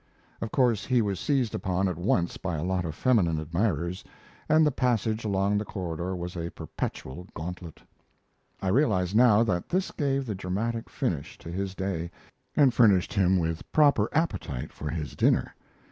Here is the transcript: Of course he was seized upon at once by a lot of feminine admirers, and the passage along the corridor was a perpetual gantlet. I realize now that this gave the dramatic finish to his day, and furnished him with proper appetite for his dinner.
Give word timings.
Of 0.41 0.49
course 0.51 0.83
he 0.85 0.99
was 0.99 1.19
seized 1.19 1.53
upon 1.53 1.87
at 1.87 1.95
once 1.95 2.35
by 2.37 2.55
a 2.55 2.63
lot 2.63 2.85
of 2.85 2.95
feminine 2.95 3.39
admirers, 3.39 4.03
and 4.49 4.65
the 4.65 4.71
passage 4.71 5.23
along 5.25 5.59
the 5.59 5.63
corridor 5.63 6.15
was 6.15 6.35
a 6.35 6.49
perpetual 6.49 7.27
gantlet. 7.35 7.79
I 8.63 8.69
realize 8.69 9.13
now 9.13 9.43
that 9.43 9.69
this 9.69 9.91
gave 9.91 10.25
the 10.25 10.33
dramatic 10.33 10.89
finish 10.89 11.37
to 11.37 11.51
his 11.51 11.75
day, 11.75 12.09
and 12.55 12.73
furnished 12.73 13.13
him 13.13 13.37
with 13.37 13.71
proper 13.71 14.09
appetite 14.11 14.73
for 14.73 14.89
his 14.89 15.15
dinner. 15.15 15.53